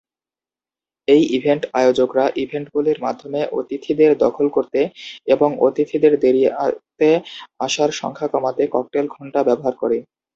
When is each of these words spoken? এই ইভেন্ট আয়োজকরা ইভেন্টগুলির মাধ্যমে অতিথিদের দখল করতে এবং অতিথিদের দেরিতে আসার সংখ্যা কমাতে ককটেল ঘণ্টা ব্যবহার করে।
এই 1.07 1.23
ইভেন্ট 1.37 1.63
আয়োজকরা 1.73 2.25
ইভেন্টগুলির 2.43 2.99
মাধ্যমে 3.01 3.39
অতিথিদের 3.59 4.11
দখল 4.23 4.47
করতে 4.49 4.79
এবং 5.27 5.49
অতিথিদের 5.67 6.13
দেরিতে 6.23 7.09
আসার 7.59 7.89
সংখ্যা 8.01 8.27
কমাতে 8.27 8.63
ককটেল 8.67 9.05
ঘণ্টা 9.15 9.39
ব্যবহার 9.47 9.73
করে। 9.81 9.97